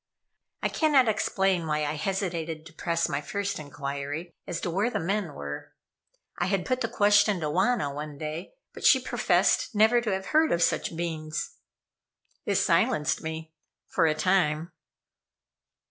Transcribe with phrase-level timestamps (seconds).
[0.63, 4.99] I cannot explain why I hesitated to press my first inquiry as to where the
[4.99, 5.73] men were.
[6.39, 10.25] I had put the question to Wauna one day, but she professed never to have
[10.33, 11.57] heard of such beings.
[12.47, 13.53] It silenced me
[13.85, 14.71] for a time.